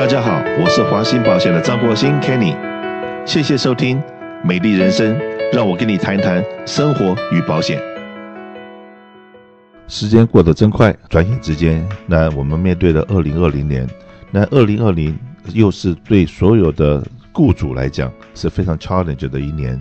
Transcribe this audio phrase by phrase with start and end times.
[0.00, 2.56] 大家好，我是华兴保险的张国兴 Kenny，
[3.26, 3.98] 谢谢收听
[4.42, 5.14] 《美丽人生》，
[5.52, 7.78] 让我跟你谈谈生活与保险。
[9.88, 13.86] 时间过得真快，转眼之间，那我们面对了二零二零年，
[14.30, 15.14] 那二零二零
[15.52, 19.78] 又是对所有的雇主来讲是非常 challenge 的一年，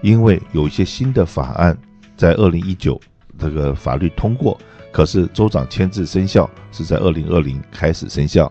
[0.00, 1.76] 因为有一些新的法案
[2.16, 3.00] 在二零一九
[3.36, 4.56] 这个法律通过，
[4.92, 8.50] 可是州长签字生效是在二零二零开始生效。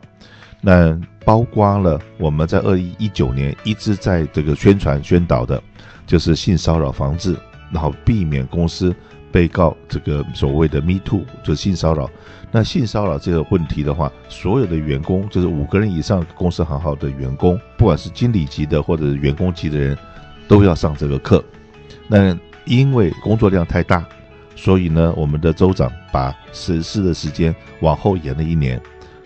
[0.68, 5.62] 那包括了我们在二零一九年一直在这个宣传宣导的，
[6.08, 7.38] 就是性骚扰防治，
[7.72, 8.94] 然后避免公司
[9.32, 12.10] 被告这个所谓的 Me Too，就是性骚扰。
[12.52, 19.96] 那性骚扰这个问题的话，所有的员工，就是五个人以上公司行号的员工，不管是经理级的或者是员工级的人，
[20.48, 21.44] 都要上这个课。
[22.08, 24.04] 那因为工作量太大，
[24.56, 28.82] 所以呢，我们的州长把实施的时间往后延了一年。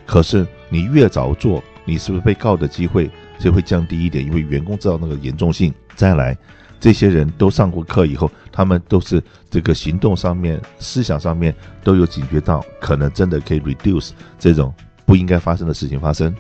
[0.06, 4.24] 可是你越早做，你是不是被告的机会就会降低一点？
[4.24, 5.74] 因为员工知道那个严重性。
[5.96, 6.38] 再来，
[6.80, 14.74] 这些人都上过课以后，他们都是这个行动上面、思想上面都有警觉到，可能真的可以 reduce 这种
[15.06, 16.34] 不应该发生的事情发生。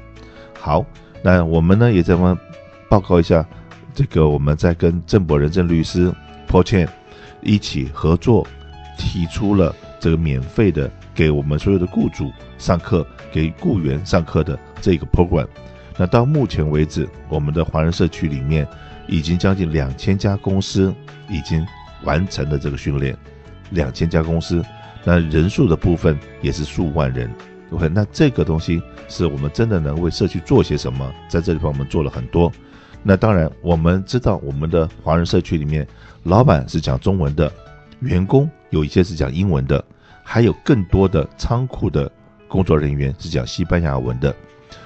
[0.60, 0.86] 好，
[1.22, 2.38] 那我们呢也在帮
[2.88, 3.46] 报告一下，
[3.94, 6.14] 这个我们在跟郑博仁郑律师
[6.48, 6.88] Paul Chen
[7.42, 8.46] 一起合作，
[8.98, 10.90] 提出了这个免费的。
[11.20, 15.46] 给我们所有的雇主上课，给雇员上课的这个 program，
[15.98, 18.66] 那到目前为止，我们的华人社区里面
[19.06, 20.96] 已经将近两千家公司
[21.28, 21.68] 已经
[22.06, 23.18] 完成了这个训练，
[23.72, 24.64] 两千家公司，
[25.04, 27.30] 那人数的部分也是数万人。
[27.72, 31.06] OK，那这个东西是我们真的能为社区做些什么？
[31.28, 32.50] 在这里边我们做了很多。
[33.04, 35.86] 那当然，我们知道我们的华人社区里面，
[36.24, 37.52] 老板是讲中文的，
[38.00, 39.84] 员工有一些是讲英文的。
[40.32, 42.10] 还有更多的仓库的
[42.48, 44.32] 工作人员是讲西班牙文的，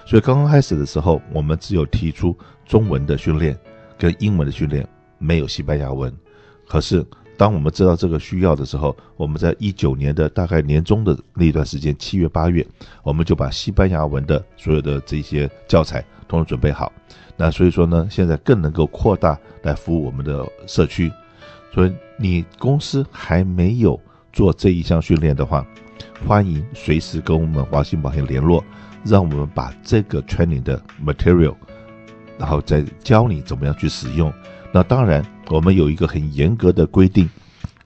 [0.05, 2.33] 所以刚刚开始的时候，我们只有提出
[2.65, 3.53] 中文的训练
[3.97, 6.09] 跟英文的训练，没有西班牙文。
[6.65, 7.05] 可是
[7.35, 12.65] 当我们知道这个需要的时候，我们在一九年的大概年中的那一段时间，七月八月，
[13.03, 16.89] 我们就把西班牙文的所有的这些教材都准备好。
[17.35, 21.11] 那所以说呢，现在更能够扩大来服务我们的社区。
[21.73, 23.99] 所以你公司还没有。
[24.33, 25.65] 做这一项训练的话，
[26.27, 28.61] 欢迎随时跟我们华信保险联络，
[29.05, 31.55] 让我们把这个 training 的 material，
[32.37, 34.33] 然后再教你怎么样去使用。
[34.73, 37.29] 那当然，我们有一个很严格的规定，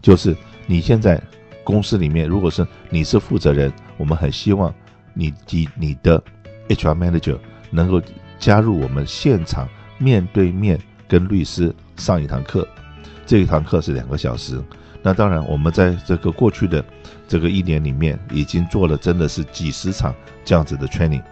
[0.01, 0.35] 就是
[0.65, 1.21] 你现在
[1.65, 4.73] 公司里面，如果是你是负责人，我们很希望
[5.13, 6.23] 你及你的
[6.69, 7.37] HR manager
[7.69, 8.01] 能够
[8.39, 10.79] 加入我们现场面对面
[11.09, 12.65] 跟律师上一堂课，
[13.25, 14.63] 这一堂课是两个小时。
[15.07, 16.83] 那当然，我们在这个过去的
[17.29, 20.13] 这个一年里面，已经做了真的是几十场
[20.43, 21.23] 这样子的 training。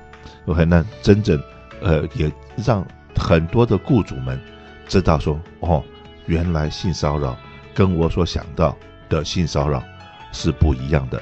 [0.46, 1.38] OK，那真正
[1.82, 2.88] 呃也让
[3.18, 4.40] 很多的雇主们
[4.88, 5.84] 知道说，哦，
[6.26, 7.38] 原来性骚扰
[7.74, 8.78] 跟我所想到
[9.10, 9.84] 的性骚扰
[10.32, 11.22] 是不一样的。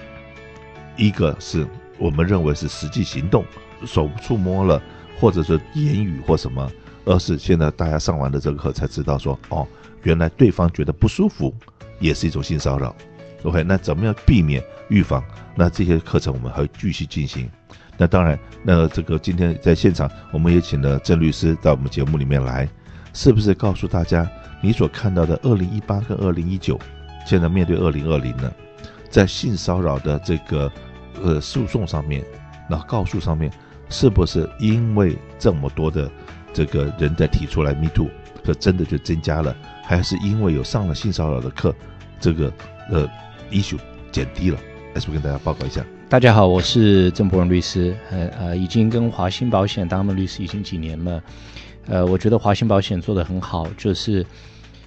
[0.95, 1.65] 一个是
[1.97, 3.43] 我们认为是实际行动，
[3.83, 4.79] 手触摸了，
[5.19, 6.71] 或者是言语或什么，
[7.03, 9.67] 而是现在大家上完了这个课才知道说，哦，
[10.03, 11.51] 原来对方觉得不舒服。
[12.03, 12.93] 也是一种性骚扰
[13.43, 13.63] ，OK？
[13.63, 15.23] 那怎么样避免预防？
[15.55, 17.49] 那这些课程我们还会继续进行。
[17.97, 22.67] 那当然，那这个今天在现场，我们也请了郑律师到我们节目里面来，
[23.13, 24.29] 是不是告诉大家
[24.61, 26.77] 你所看到的二零一八跟二零一九，
[27.25, 28.51] 现在面对二零二零呢，
[29.09, 30.69] 在性骚扰的这个
[31.21, 32.21] 呃诉讼上面，
[32.69, 33.49] 那告诉上面，
[33.89, 36.11] 是不是因为这么多的
[36.51, 38.09] 这个人在提出来 Me Too，
[38.43, 41.73] 这真的就增加了，还是因为有上了性骚扰的课？
[42.23, 42.53] 这个
[42.89, 43.05] 呃
[43.51, 43.77] ，issue
[44.09, 44.57] 减低了，
[44.93, 45.85] 还是不跟大家报告一下？
[46.07, 51.21] 大家好，我是郑博仁律师，呃呃，已经跟华兴保险当了律师已经几年了，
[51.87, 54.25] 呃，我觉得华兴保险做得很好，就是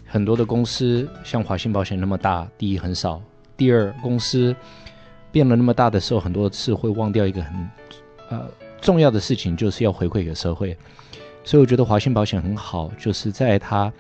[0.06, 3.20] 很多的公司像华兴保险那么大，第一很少，
[3.54, 4.56] 第二公司
[5.30, 7.68] 变了那么大的时候，很多次会忘掉一个很
[8.30, 8.48] 呃
[8.80, 10.74] 重要的事情，就是要回馈给社会，
[11.44, 13.92] 所以我觉得华兴保险很好，就是在它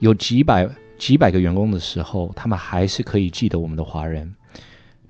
[0.00, 0.68] 有几百。
[1.02, 4.32] 几百个员工的时候，他们还是可以记得我们的华人。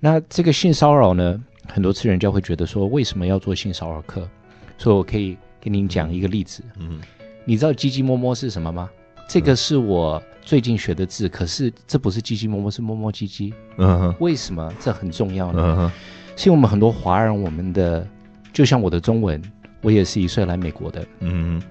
[0.01, 4.27] 那这个性骚扰呢，很多次人家会觉得说，为什么要做性骚扰课？
[4.79, 6.65] 所以我可以给您讲一个例子。
[6.79, 6.99] 嗯，
[7.45, 8.89] 你知道“鸡鸡摸摸”是什么吗？
[9.29, 13.53] 这个是我最近学的字，可是这不是“鸡鸡摸摸”，是“摸摸鸡鸡”。
[13.77, 14.15] 嗯哼。
[14.19, 15.61] 为什么这很重要呢？
[15.63, 15.93] 嗯哼。
[16.37, 18.09] 是因为我们很多华人，我们的
[18.51, 19.43] 就像我的中文，
[19.83, 21.07] 我也是一岁来美国的。
[21.21, 21.69] 嗯哼。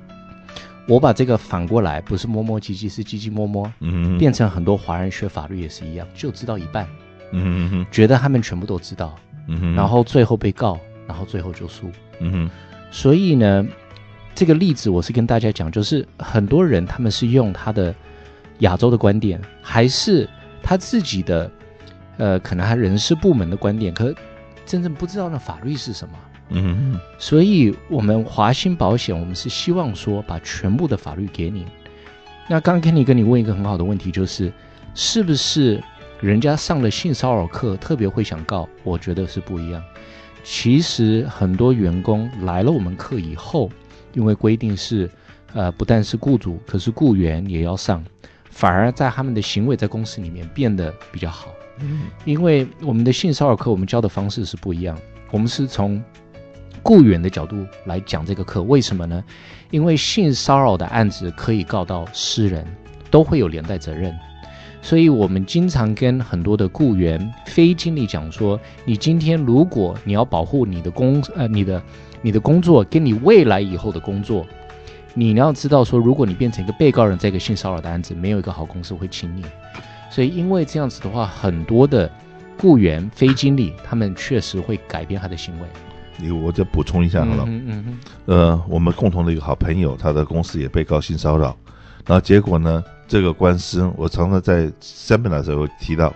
[0.91, 6.85] 我把这个反过来，不是摸摸唧唧，是唧唧摸摸，嗯，变成很多华人学法律也是一样，就知道一半，
[7.31, 9.15] 嗯哼，觉得他们全部都知道，
[9.47, 10.77] 嗯哼，然后最后被告，
[11.07, 11.89] 然后最后就输，
[12.19, 12.49] 嗯哼，
[12.91, 13.65] 所以呢，
[14.35, 17.95] 这个例子我是跟大家讲，就是很多人他们是用他的
[18.59, 20.27] 亚洲的观点，还是
[20.61, 21.49] 他自己的，
[22.17, 24.13] 呃，可能他人事部门的观点，可
[24.65, 26.15] 真正不知道那法律是什么。
[26.53, 31.65] 嗯，所以我们华兴保险，我们是希望说把全部的法律给你。
[32.49, 34.51] 那刚刚 Kenny 跟你问一个很好的问题，就是
[34.93, 35.81] 是不是
[36.19, 38.67] 人家上了性骚扰课特别会想告？
[38.83, 39.81] 我觉得是不一样。
[40.43, 43.69] 其实很多员工来了我们课以后，
[44.13, 45.09] 因为规定是，
[45.53, 48.03] 呃，不但是雇主，可是雇员也要上，
[48.49, 51.47] 反而在他们的行为在公司里面变得比较好。
[51.79, 54.97] 嗯，因为我们的性骚扰课我们教的方式是不一样，
[55.29, 56.03] 我们是从
[56.83, 59.23] 雇员的角度来讲这个课，为什么呢？
[59.69, 62.65] 因为性骚扰的案子可以告到私人，
[63.09, 64.13] 都会有连带责任。
[64.81, 71.81] 所以我们经常跟很多的雇员、非经理讲说：你今天如果你要保护你的工呃你的
[72.23, 74.43] 你的工作跟你未来以后的工作，
[75.13, 79.45] 你要知道说，如果你变成一个被告人，这个性骚扰的案子，没有一个好公司会请你。
[80.09, 82.11] 所以因为这样子的话，很多的
[82.57, 85.67] 雇员、非经理他们确实会改变他的行为。
[86.17, 91.55] 你我再补充一下好了，嗯嗯嗯，呃，我们共同的一个好朋友，他的公司也被告性骚扰，
[92.05, 92.83] 然后结果呢？
[93.07, 96.13] 这个官司，我常常在 seminar 的时候提到，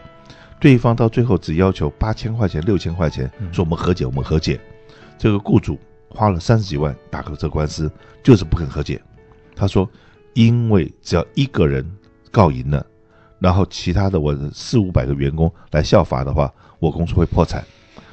[0.62, 4.58] 对方到最后只要求八千块钱、六千块钱，说我们和解，我们和解。
[5.18, 5.78] 这个雇主
[6.08, 7.92] 花了三十几万打个这个官司，
[8.24, 9.02] 就是不肯和解。
[9.58, 9.90] 他说，
[10.36, 11.86] 因为只要一个人
[12.32, 12.86] 告赢了，
[13.40, 16.50] 然后其他的我四五百个员工来效法的话，
[16.80, 17.62] 我公司会破产，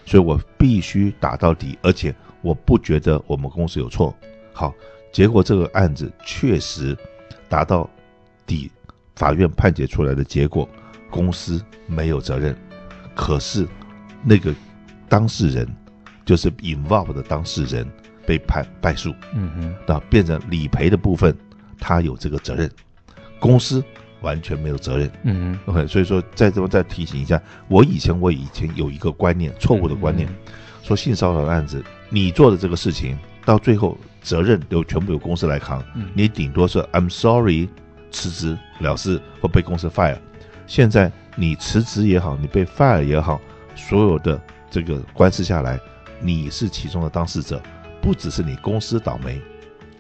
[0.05, 4.15] 所以我必须打到底，而且我不觉得我们公司有错。
[4.53, 4.75] 好，
[5.13, 6.97] 结果这个案子确实
[7.49, 7.89] 达到。
[8.45, 8.71] 底
[9.15, 10.69] 法院判决出来的结果，
[11.09, 12.55] 公司没有责任，
[13.15, 13.67] 可是
[14.25, 14.53] 那个
[15.09, 15.67] 当事人
[16.27, 17.89] 就是 involved 的当事人
[18.27, 21.35] 被判败诉，嗯哼，那变成理赔的部分
[21.79, 22.71] 他有这个责任，
[23.39, 23.83] 公司
[24.23, 25.59] 完全没有责任，嗯。
[25.67, 30.29] 哼，OK，所以说在这边再提醒一下，我以前我以前有一个观念，错误的观念，
[30.83, 35.85] 说性骚扰的案子，你做的这个事情到最后责任都全部由公司来扛，
[36.15, 37.69] 你顶多是 I'm sorry。
[38.15, 40.19] 辞职了事或被公司 fire，
[40.67, 43.41] 现在你辞职也好，你被 fire 也好，
[43.75, 44.39] 所有的
[44.71, 45.81] 这个官司下来，
[46.21, 47.59] 你是其中的当事者，
[48.03, 49.41] 不只是你公司倒霉，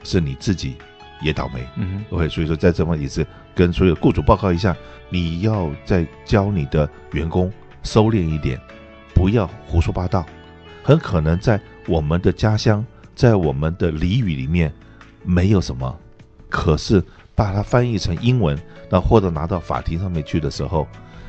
[0.04, 0.76] 是你自己
[1.22, 1.66] 也倒霉。
[1.76, 4.76] 嗯，OK，所以说在这方面也是跟所有雇主报告一下，
[5.08, 7.52] 你要再教你的员工
[7.82, 8.60] 收敛一点，
[9.14, 10.26] 不要胡说八道。
[10.82, 12.84] 很可能在我们的家乡，
[13.14, 14.72] 在我们的俚语里面
[15.24, 15.98] 没有什么，
[16.48, 17.02] 可是。
[17.34, 18.56] 把它翻译成英文，
[18.90, 20.86] 那或者拿到法庭上面去的时候，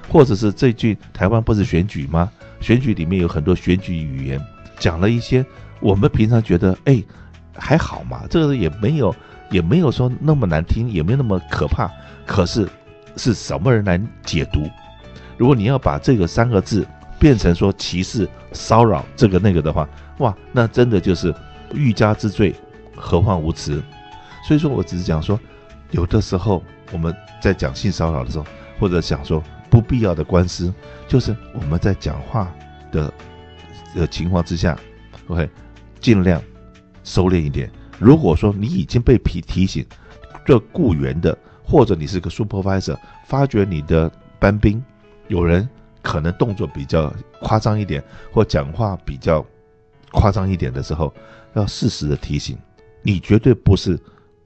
[0.09, 2.29] 或者是这句台湾不是选举吗？
[2.59, 4.39] 选举里面有很多选举语言，
[4.77, 5.43] 讲了一些
[5.79, 7.01] 我们平常觉得哎
[7.55, 9.15] 还好嘛，这个也没有
[9.49, 11.89] 也没有说那么难听，也没有那么可怕。
[12.25, 12.67] 可是
[13.17, 14.69] 是什么人来解读？
[15.37, 16.85] 如果你要把这个三个字
[17.19, 19.87] 变成说歧视、骚扰这个那个的话，
[20.19, 21.33] 哇，那真的就是
[21.73, 22.55] 欲加之罪，
[22.95, 23.81] 何患无辞？
[24.47, 25.39] 所以说我只是讲说。
[25.91, 28.45] 有的时候我们在讲性骚扰的时候，
[28.79, 30.73] 或者想说不必要的官司，
[31.07, 32.51] 就是我们在讲话
[32.91, 33.13] 的
[33.93, 34.75] 的情况之下
[35.27, 35.47] ，OK，
[35.99, 36.41] 尽量
[37.03, 37.71] 收敛一点。
[37.99, 39.85] 如果说你已经被提提醒，
[40.45, 44.83] 这雇员的，或者你是个 supervisor，发觉你的班兵
[45.27, 45.67] 有人
[46.01, 49.45] 可能动作比较夸张一点，或讲话比较
[50.11, 51.13] 夸张一点的时候，
[51.53, 52.57] 要适时的提醒。
[53.01, 53.99] 你绝对不是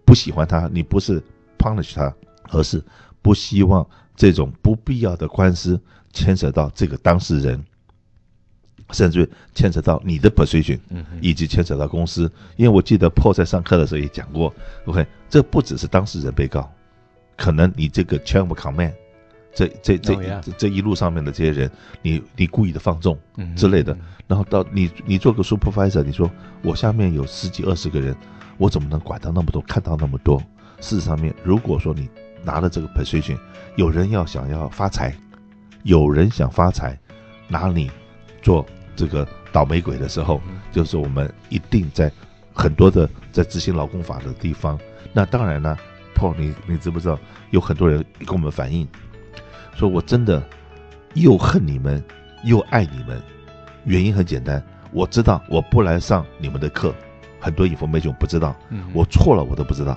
[0.03, 1.23] 不喜欢他，你不是。
[1.59, 2.13] punish 他，
[2.51, 2.81] 而是
[3.19, 5.81] 不希望这种不必要的官司
[6.13, 7.61] 牵扯到这个当事人，
[8.91, 10.79] 甚至牵扯到你的 position，
[11.21, 12.31] 以及牵扯到公司。
[12.55, 14.53] 因为我记得 Paul 在上课的时候也讲过
[14.85, 16.71] ，OK，这不只是当事人被告，
[17.35, 18.93] 可能你这个 chain of command，
[19.53, 20.43] 这这这、oh.
[20.57, 23.17] 这一路上面的这些人，你你故意的放纵
[23.55, 26.29] 之类的，然后到你你做个 supervisor，你说
[26.61, 28.15] 我下面有十几二十个人，
[28.57, 30.41] 我怎么能管到那么多，看到那么多？
[30.79, 32.07] 事实上面，如果说你
[32.43, 33.37] 拿了这个 position，
[33.75, 35.15] 有人要想要发财，
[35.83, 36.97] 有人想发财，
[37.47, 37.89] 拿你
[38.43, 38.63] 做
[38.97, 42.11] 这个倒霉鬼的时候，就是我们一定在
[42.53, 44.77] 很多的在执行劳工法的地方。
[45.13, 45.77] 那当然呢
[46.15, 47.17] ，Paul，你你知不知道
[47.51, 48.85] 有很多人跟我们反映，
[49.75, 50.43] 说我真的
[51.13, 52.03] 又恨你们
[52.43, 53.21] 又爱你们，
[53.85, 54.61] 原因很简单，
[54.91, 56.93] 我知道我不来上你们的课，
[57.39, 58.55] 很多 information 不知道，
[58.93, 59.95] 我错了我都不知道。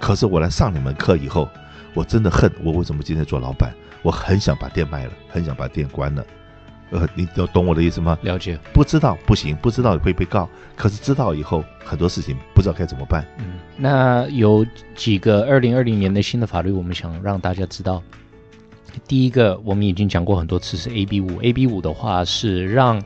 [0.00, 1.48] 可是我来上你们课以后，
[1.94, 3.74] 我真的恨我为什么今天做老板？
[4.02, 6.24] 我很想把店卖了，很想把店关了。
[6.90, 8.18] 呃，你懂懂我的意思吗？
[8.22, 8.58] 了解。
[8.72, 10.48] 不知道不行，不知道会被告。
[10.76, 13.26] 可是知道以后，很多事情不知道该怎么办。
[13.38, 14.64] 嗯，那有
[14.94, 18.02] 几个二零二零年的新的法律，我们想让大家知道。
[19.06, 21.40] 第一个，我们已经讲过很多次，是 AB 五。
[21.40, 23.02] AB 五的话是让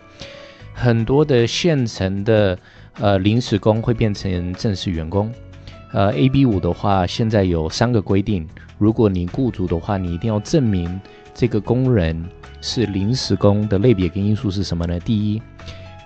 [0.75, 2.59] 很多的现成的
[3.01, 5.33] 呃临时工会变成正式员工。
[5.93, 8.47] 呃，AB 五的话，现在有三个规定，
[8.79, 11.01] 如果你雇主的话，你一定要证明
[11.35, 12.25] 这个工人。
[12.63, 15.01] 是临时工的类别跟因素是什么呢？
[15.01, 15.41] 第一，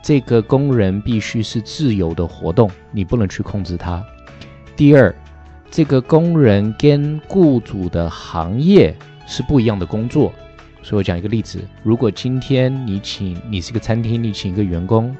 [0.01, 4.01] 这个工人必须是自由的活动，你不能去控制他。
[4.77, 5.13] 第二，
[5.69, 10.33] 这个工人跟雇主的行业是不一样的工作。
[10.81, 15.13] 所以我讲一个例子：如果今天你请你是个餐厅，你请一个员工，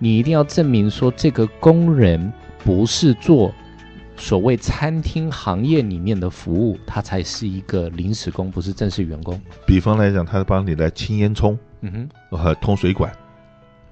[0.00, 2.32] 你一定要证明说这个工人
[2.64, 3.54] 不是做。
[4.16, 9.40] 所谓餐厅行业里面的服务，他才是一个临时工，不是正式员工。
[9.66, 13.12] 比方来讲，他帮你来清烟囱，嗯哼，和通水管。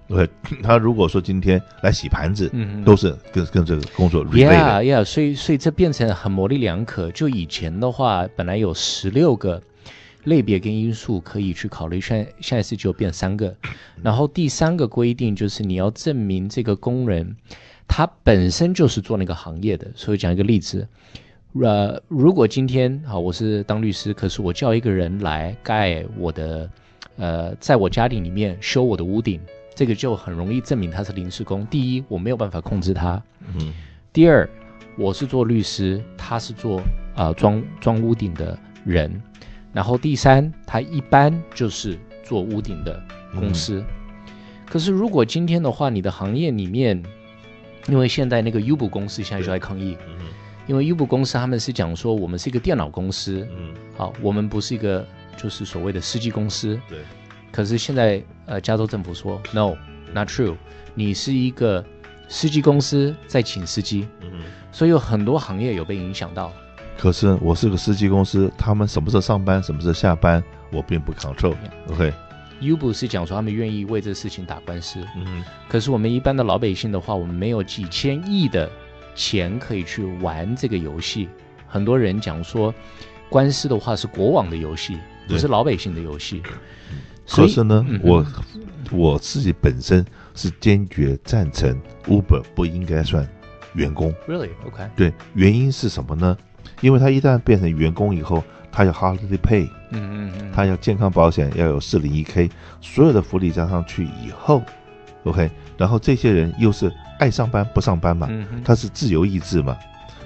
[0.08, 0.28] 对，
[0.62, 4.54] 他如果说今天来洗盘子，嗯哼，都是跟跟这个工作 relate 的。
[4.54, 7.10] Yeah, yeah，所以所以这变成很模棱两可。
[7.10, 9.62] 就以前的话，本来有十六个
[10.24, 13.54] 类别跟因素可以去考虑，现在现在是只有变三个。
[14.02, 17.36] 然后第三个规定就是你要证明这个工人。
[17.86, 20.86] 他本身就是做那个行业的，所以讲一个例子，
[21.62, 26.68] 呃，如果今天啊，我是当律师，可是我叫一个人来盖我的，
[27.16, 29.40] 呃，在我家里里面修我的屋顶，
[29.74, 31.64] 这个就很容易证明他是临时工。
[31.66, 33.22] 第一，我没有办法控制他；
[33.54, 33.72] 嗯，
[34.12, 34.48] 第二，
[34.98, 36.82] 我是做律师，他是做
[37.14, 39.10] 啊装装屋顶的人；
[39.72, 43.00] 然后第三，他一般就是做屋顶的
[43.34, 43.78] 公司。
[43.78, 43.86] 嗯、
[44.66, 47.00] 可是如果今天的话，你的行业里面，
[47.88, 50.26] 因为现在那个 Uber 公司现在就在抗议，嗯、
[50.66, 56.98] 因为 Uber 公司他们是讲说我们是一个电脑公司，嗯，好，我们不是一个就是所谓的司机公司，对。
[57.52, 60.56] 可是现在呃，加州政府说 No，not true，
[60.94, 61.84] 你是一个
[62.28, 66.52] 司机公司在请司机，嗯，所以有很多行业有被影响到。
[66.98, 72.12] 可是我是个司机公司，他们什么时候上班，什么时候下班，我并不 control，OK。
[72.60, 78.70] Uber 是讲说他们愿意为这事情打官司，嗯，可是我们一般的老百姓的话，我们没有几千亿的
[79.14, 81.28] 钱可以去玩这个游戏。
[81.66, 82.72] 很多人讲说，
[83.28, 84.96] 官司的话是国王的游戏，
[85.28, 86.42] 不是老百姓的游戏。
[87.28, 88.26] 可是呢，嗯、我
[88.90, 93.28] 我自己本身是坚决赞成 Uber 不应该算
[93.74, 94.14] 员工。
[94.28, 94.50] Really?
[94.66, 94.88] OK。
[94.96, 96.36] 对，原因是什么呢？
[96.80, 98.42] 因为他一旦变成员工以后。
[98.76, 102.50] 他有 holiday pay，嗯嗯嗯，他要健康保险要有四零一 k，
[102.80, 104.60] 所有的福利加上去以后
[105.22, 108.28] ，OK，然后这些人又是爱上班不上班嘛，
[108.64, 109.76] 他是自由意志嘛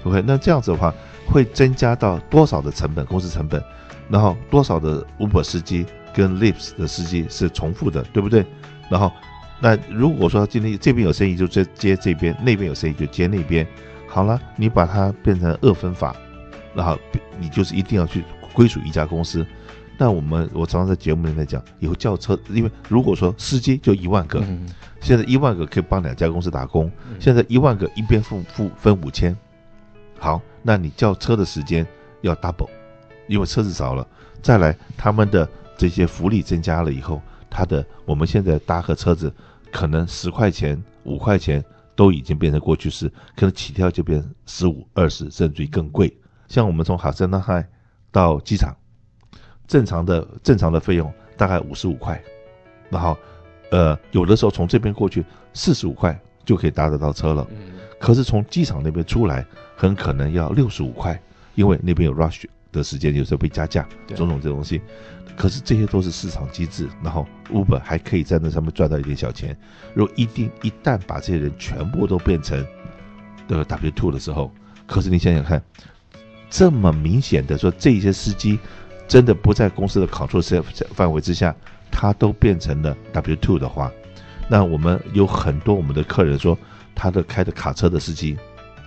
[0.03, 0.91] ，OK，那这样子的话
[1.27, 3.63] 会增加到多少的成本，公司成本，
[4.09, 8.43] 然后多少的 Uber 司机跟 Lyft 的司机是重复的，对不对？
[8.89, 9.11] 然后
[9.59, 13.67] 那如果说今天这边有生意就接接这边，那边有生意就接那边，
[14.07, 16.15] 好了，你把它变成二分法，
[16.73, 16.97] 然后
[17.39, 18.23] 你就是一定要去。
[18.59, 19.45] 归属一家公司，
[19.97, 24.43] 那我们我常常在节目里面讲，以后叫车，因为如果说司机就一万个，
[24.99, 29.33] 现在一万个可以帮两家公司打工，现在一万个一边付付分五千，
[30.19, 31.87] 好，那你叫车的时间
[32.19, 32.67] 要 double，
[33.29, 34.05] 因为车子少了，
[34.41, 35.47] 再来他们的
[35.77, 39.33] 这些福利增加了以后，他的我们现在搭个车子
[39.71, 41.63] 可能十块钱五块钱
[41.95, 46.13] 都已经变成过去式，可能起跳就变十五二十甚至于更贵，
[46.49, 47.65] 像我们从哈森纳海。
[48.11, 48.75] 到机场，
[49.67, 52.21] 正常的正常的费用大概五十五块，
[52.89, 53.17] 然后，
[53.71, 55.23] 呃，有的时候从这边过去
[55.53, 57.47] 四十五块就可以搭得到车了。
[57.99, 61.21] 可是从机场那边出来，很可能要六十五块，
[61.55, 64.81] 因为那边有 rush 的时间，有时候被加价，种种这东西。
[65.37, 69.57] 可是这些都是市场机制，然后 Uber 还可以在那上面赚到一点小钱。
[69.93, 72.65] 如果一定一旦把这些人全部都变成
[73.47, 74.51] 的 W two 的时候，
[74.87, 75.61] 可是你想想看。
[76.49, 78.57] 这么明显的说，这些司机
[79.07, 80.63] 真的不在公司的 control
[80.93, 81.55] 范围之下，
[81.91, 83.91] 他都变成了 W two 的话，
[84.49, 86.57] 那我们有很多我们的客人说，
[86.95, 88.37] 他的开的卡车的司机，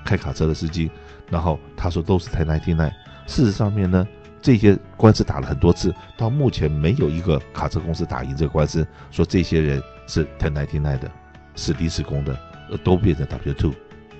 [0.04, 0.90] 开卡车的司机，
[1.30, 2.92] 然后他说都是 Ten ninety nine，。
[3.26, 4.06] 事实上面呢，
[4.40, 11.10] 这些官司打了很多次，到目前没有一个卡车公司打赢这个官司，说这些人是 Ten ninety nine 的，
[11.54, 12.36] 是临时工的，
[12.82, 13.72] 都变成 W2，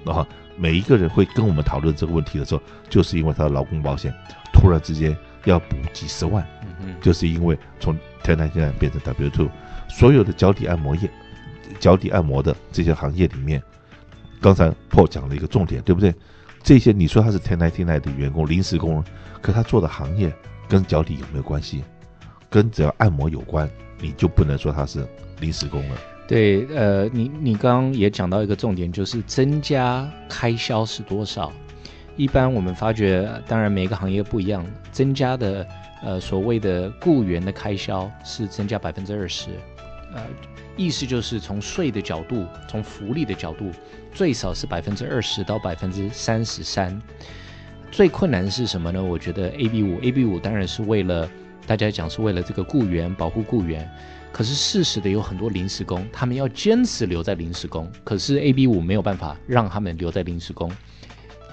[0.05, 0.27] 然后。
[0.55, 4.13] 每一个人会跟我们讨论这个问题的时候，就是因为他的劳工保险
[4.53, 6.47] 突然之间要补几十万，
[6.83, 9.49] 嗯就是因为从1099变成 W two，
[9.89, 11.11] 所有的脚底按摩业、
[11.81, 13.63] 脚底按摩的这些行业里面，
[14.43, 16.15] 刚才 Paul 讲了一个重点，对不对？
[16.63, 19.03] 这些你说他是 Ten n i n e 的员工、临时工，
[19.41, 20.31] 可他做的行业
[20.69, 21.83] 跟脚底有没有关系？
[22.51, 23.69] 跟只要按摩有关，
[23.99, 25.09] 你就不能说他是
[25.41, 25.97] 临时工了。
[26.29, 31.53] 对，呃，你你刚刚也讲到一个重点，就是增加开销是多少？
[32.17, 35.67] 一般我们发觉，当然每个行业不一样，增加的
[36.03, 39.51] 呃所谓的雇员的开销是增加百分之二十，
[40.15, 40.23] 呃，
[40.77, 43.71] 意思就是从税的角度，从福利的角度，
[44.15, 47.01] 最少是百分之二十到百分之三十三。
[47.91, 49.03] 最困难的是什么呢？
[49.03, 51.29] 我觉得 AB 五，AB 五当然是为了
[51.67, 53.91] 大家讲是为了这个雇员保护雇员。
[54.33, 60.73] 可是事实的有很多临时工，他们要坚持留在临时工，可是 AB 五没有办法让他们留在临时工。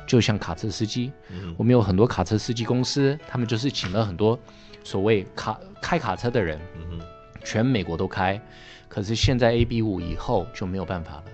[0.08, 4.40] 就像卡车司机，嗯、我们有很多卡车司机公司，他们就是请了很多
[4.84, 7.00] 所谓卡开卡车的人，嗯、
[7.44, 8.42] 全美国都开。
[8.88, 11.26] 可是现在 AB 五以后就没有办法了，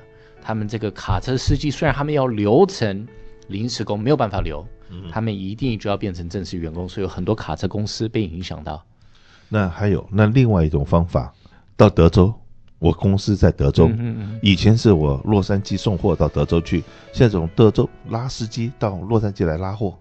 [0.41, 3.07] 他们这个卡车司机虽然他们要留成
[3.47, 8.83] 临时工，没有办法留，嗯、他们一定就要变成正式员工，所以有很多卡车公司被影响到。
[9.49, 11.33] 那还有那另外一种方法，
[11.77, 12.33] 到德州，
[12.79, 16.83] 我公司在德州，嗯嗯，以前是我洛杉矶送货到德州去，
[17.13, 19.93] 现在从德州拉司机到洛杉矶来拉货。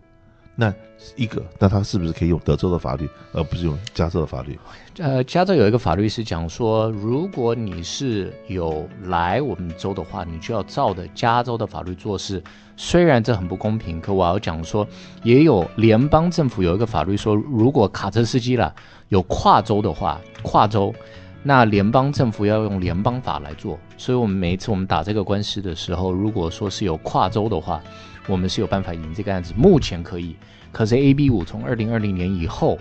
[0.57, 0.73] 那
[1.17, 4.59] 一个，那他是不是可以用德州的法律，而不是用加州的法律？
[4.99, 12.43] 呃，加州有一个法律是讲说，如果你是有来我们州的话，你就要照着加州的法律做事。
[12.77, 14.87] 虽然这很不公平，可我要讲说，
[15.23, 18.73] 也有联邦政府有一个法律说，如果卡车司机啦
[19.09, 20.95] 有跨州的话，跨州，
[21.43, 23.79] 那联邦政府要用联邦法来做。
[23.97, 27.81] 所以我们每一次我们打这个官司的时候，如果说是有跨州的话，
[28.27, 30.37] 我们是有办法赢这个案子，目前可以。
[30.73, 32.79] 可是 AB 五从二零二零年以后，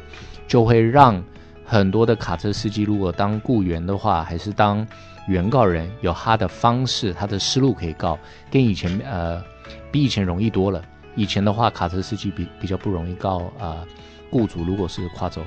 [0.47, 1.23] 就会让
[1.65, 4.85] 很多的卡车司机，如果当雇员的话，还是当
[5.27, 8.17] 原告人，有他的方式、他的思路可以告，
[8.49, 9.43] 跟以前呃
[9.91, 10.83] 比以前容易多了。
[11.15, 13.87] 以前的话，卡车司机比比较不容易告啊、呃、
[14.31, 15.41] 雇主，如果是跨州。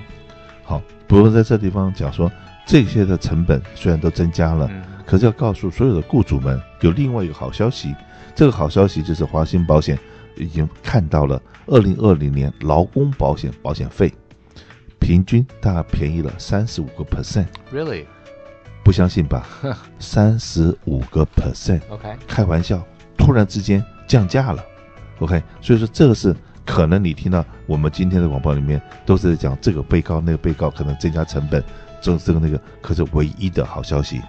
[0.66, 2.30] 好，不过在这地方讲说，
[2.66, 7.94] 这些的成本虽然都增加了，嗯、可是要告诉所有的雇主们，有另外一个好消息。
[8.34, 9.96] 这个好消息就是华兴保险
[10.36, 14.12] 已经看到了，二零二零年劳工保险保险费
[14.98, 17.46] 平均大概便宜了三十五个 percent。
[17.72, 18.04] Really？
[18.82, 19.46] 不相信吧？
[20.00, 21.80] 三十五个 percent。
[21.88, 22.16] OK。
[22.26, 22.84] 开玩笑，
[23.16, 24.64] 突然之间降价了。
[25.20, 25.40] OK。
[25.60, 26.34] 所以说这个是
[26.66, 31.62] 可能你听到我们今天的广播里面都是在讲这个被告那个被告可能增加成本，
[32.02, 34.20] 这这个那个，可是唯一的好消息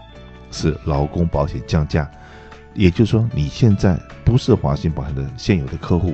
[0.52, 2.10] 是劳工保险降价。
[2.73, 6.13] 也就是说，你现在不是华兴保险的现有的客户，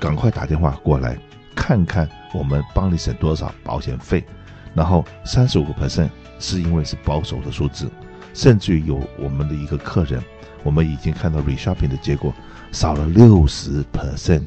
[0.00, 1.16] 赶快打电话过来，
[1.54, 4.24] 看看我们帮你省多少保险费。
[4.72, 6.08] 然后三十五个 percent
[6.40, 7.88] 是因为是保守的数字，
[8.32, 10.20] 甚至于有我们的一个客人，
[10.62, 12.32] 我们已经看到 reshopping 的结果
[12.72, 14.42] 少了六十 percent，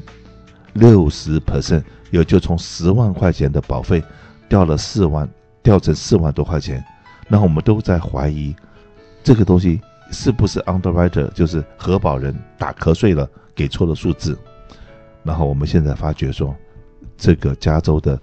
[0.78, 4.02] 六十 percent 也就从十万块钱的保费
[4.48, 5.28] 掉了四万，
[5.62, 6.84] 掉成四万多块钱。
[7.28, 8.54] 然后我们都在怀疑
[9.22, 9.80] 这个东西。
[10.10, 14.34] 是不是 underwriter 就是核保人打瞌睡了，给错了数字？
[15.22, 16.56] 然后我们现在发觉说，
[17.18, 18.18] 这个加州的，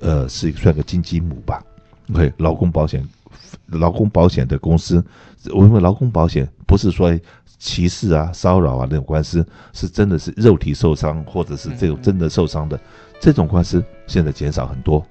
[0.00, 1.62] 呃，是算个金鸡母吧
[2.14, 3.06] ？OK，劳工保险，
[3.66, 5.04] 劳工保险的公司，
[5.52, 7.14] 我认为劳工保险不是说
[7.58, 12.78] 歧视啊、骚扰啊那种官司，是真的是肉体受伤或者是这种真的受伤的
[13.20, 15.04] 这种官司，现在减少很多。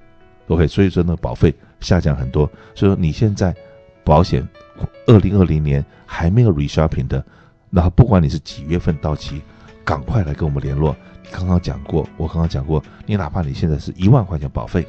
[0.47, 2.49] OK，所以说呢，保费下降很多。
[2.73, 3.55] 所以说你现在
[4.03, 4.47] 保险。
[5.07, 7.25] 二零二零年还没有 reshopping 的，
[7.71, 9.41] 然后不管你是几月份到期，
[9.83, 10.95] 赶快来跟我们联络。
[11.23, 14.85] 你刚刚讲过，我刚刚讲过，你哪怕你现在是一万块钱保费，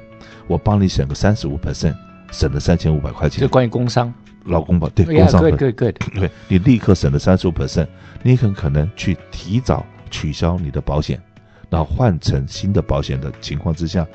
[0.46, 1.94] 我帮你省个三十五 percent，
[2.32, 3.40] 省了三千五百块钱。
[3.40, 4.12] 这关于工伤、
[4.44, 7.86] 劳工保对工伤对对对对，你立刻省了三十五 percent，
[8.22, 11.20] 你很可能去提早取消你的保险，
[11.68, 14.06] 然后换成新的保险的情况之下，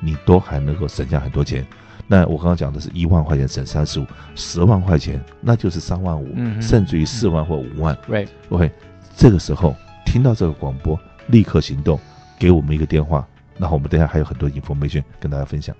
[0.00, 1.66] 你都还能够省下很多钱。
[2.08, 7.96] 那我刚刚讲的是一万块钱省三十五，十万块钱那就是三万五，嗯，甚至于四万或五万。
[8.04, 8.68] 对，OK，
[9.14, 12.00] 这个时候听到这个广播，立刻行动，
[12.36, 13.24] 给我们一个电话，
[13.56, 15.76] 然后我们等下还有很多 information 跟大家分享。